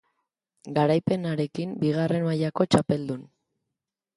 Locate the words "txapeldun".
2.77-3.25